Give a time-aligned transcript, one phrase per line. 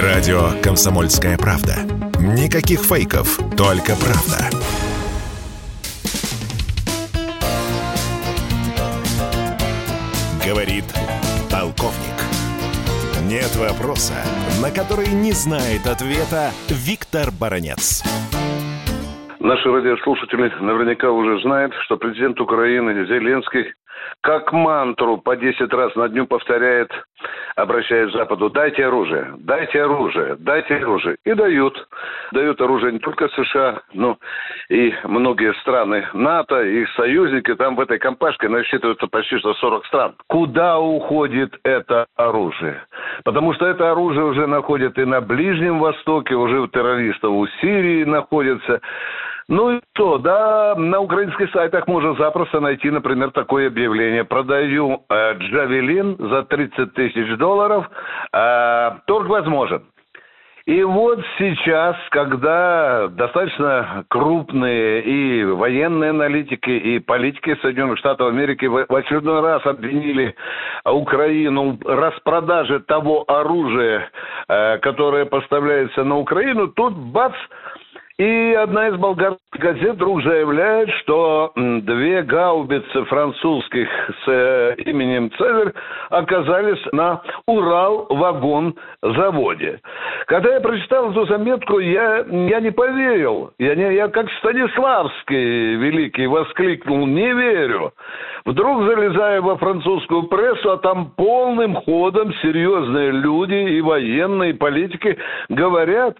[0.00, 1.74] Радио «Комсомольская правда».
[2.18, 4.48] Никаких фейков, только правда.
[10.46, 10.84] Говорит
[11.50, 12.16] полковник.
[13.28, 14.14] Нет вопроса,
[14.62, 18.02] на который не знает ответа Виктор Баранец.
[19.40, 23.74] Наши радиослушатели наверняка уже знают, что президент Украины Зеленский
[24.22, 26.90] как мантру по 10 раз на дню повторяет,
[27.56, 31.16] обращаясь к Западу, дайте оружие, дайте оружие, дайте оружие.
[31.24, 31.76] И дают.
[32.30, 34.16] Дают оружие не только США, но
[34.68, 37.54] и многие страны НАТО, их союзники.
[37.56, 40.14] Там в этой компашке насчитывается почти что 40 стран.
[40.28, 42.80] Куда уходит это оружие?
[43.24, 48.04] Потому что это оружие уже находят и на Ближнем Востоке, уже у террористов у Сирии
[48.04, 48.80] находится.
[49.52, 54.24] Ну и что, да, на украинских сайтах можно запросто найти, например, такое объявление.
[54.24, 57.84] Продаю э, Джавелин за 30 тысяч долларов.
[58.32, 59.82] Э, торг возможен.
[60.64, 68.94] И вот сейчас, когда достаточно крупные и военные аналитики, и политики Соединенных Штатов Америки в
[68.94, 70.34] очередной раз обвинили
[70.86, 74.08] Украину в распродаже того оружия,
[74.48, 77.34] э, которое поставляется на Украину, тут бац,
[78.22, 83.88] и одна из болгарских газет вдруг заявляет, что две гаубицы французских
[84.24, 85.72] с э, именем Цезарь
[86.08, 89.80] оказались на Урал-вагон-заводе.
[90.26, 93.50] Когда я прочитал эту заметку, я, я не поверил.
[93.58, 97.92] Я, не, я как Станиславский великий воскликнул, не верю.
[98.44, 105.18] Вдруг залезаю во французскую прессу, а там полным ходом серьезные люди и военные, и политики
[105.48, 106.18] говорят,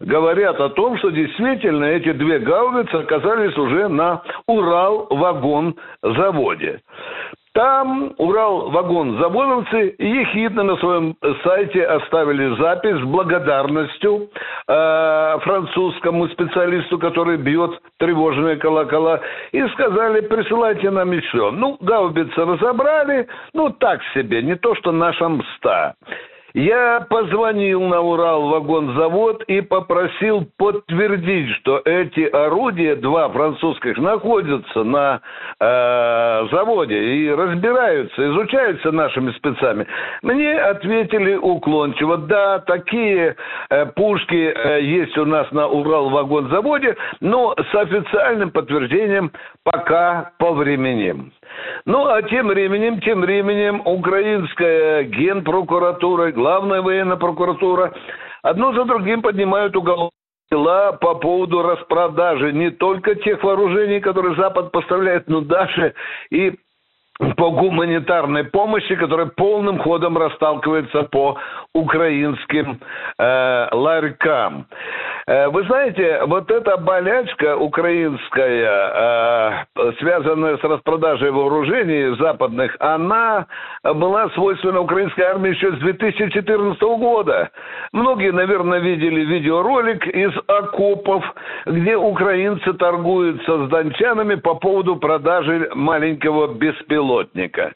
[0.00, 6.80] говорят о том, что действительно эти две гаубицы оказались уже на Урал-вагон-заводе.
[7.56, 14.28] Там Урал-вагон-заводовцы ехидно на своем сайте оставили запись с благодарностью
[14.68, 21.50] э, французскому специалисту, который бьет тревожные колокола, и сказали, присылайте нам еще.
[21.50, 25.94] Ну, гаубицы разобрали, ну, так себе, не то, что наша мста.
[26.56, 35.20] Я позвонил на Урал-вагонзавод и попросил подтвердить, что эти орудия, два французских, находятся на
[35.60, 39.86] э, заводе и разбираются, изучаются нашими спецами.
[40.22, 43.36] Мне ответили уклончиво, да, такие
[43.68, 49.30] э, пушки э, есть у нас на Урал-вагонзаводе, но с официальным подтверждением
[49.62, 51.32] пока повременим.
[51.84, 57.92] Ну, а тем временем, тем временем украинская генпрокуратура, главная военная прокуратура
[58.42, 60.12] одно за другим поднимают уголовные
[60.48, 65.94] дела по поводу распродажи не только тех вооружений, которые Запад поставляет, но даже
[66.30, 66.54] и
[67.36, 71.36] по гуманитарной помощи, которая полным ходом расталкивается по
[71.72, 72.78] украинским
[73.18, 74.66] э, ларькам.
[75.26, 79.35] Э, вы знаете, вот эта болячка украинская, э,
[80.06, 83.46] связанная с распродажей вооружений западных, она
[83.82, 87.50] была свойственна украинской армии еще с 2014 года.
[87.92, 91.24] Многие, наверное, видели видеоролик из окопов,
[91.66, 97.72] где украинцы торгуются с дончанами по поводу продажи маленького беспилотника.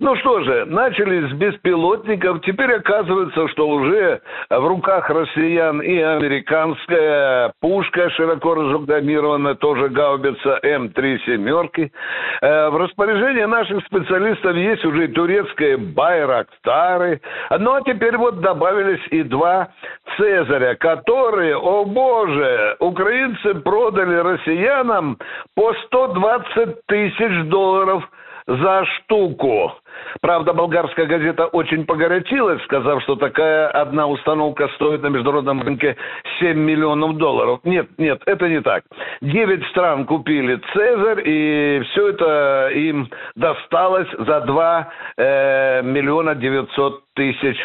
[0.00, 4.20] Ну что же, начали с беспилотников, теперь оказывается, что уже
[4.50, 11.69] в руках россиян и американцев турецкая пушка, широко разрекламированная, тоже гаубица М3 семерки.
[11.78, 17.20] Э, в распоряжении наших специалистов есть уже и турецкие Байрактары.
[17.58, 19.68] Ну, а теперь вот добавились и два
[20.16, 25.18] Цезаря, которые, о боже, украинцы продали россиянам
[25.54, 28.08] по 120 тысяч долларов
[28.46, 29.72] за штуку.
[30.20, 35.96] Правда, болгарская газета очень погорячилась, сказав, что такая одна установка стоит на международном рынке
[36.40, 37.60] 7 миллионов долларов.
[37.64, 38.84] Нет, нет, это не так.
[39.20, 47.56] Девять стран купили «Цезарь», и все это им досталось за 2 э, миллиона 900 тысяч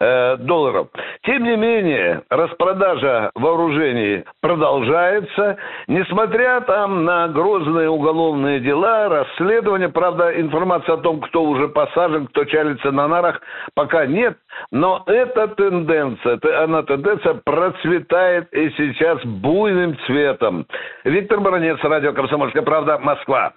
[0.00, 0.88] э, долларов.
[1.22, 9.88] Тем не менее, распродажа вооружений продолжается, несмотря там на грозные уголовные дела, расследования.
[9.88, 13.40] Правда, информация о том, кто уже посажен, кто чалится на нарах,
[13.74, 14.36] пока нет.
[14.70, 20.66] Но эта тенденция, она тенденция процветает и сейчас буйным цветом.
[21.04, 23.52] Виктор Баранец, радио «Комсомольская правда», Москва.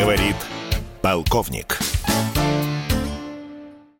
[0.00, 0.36] Говорит
[1.02, 1.97] полковник.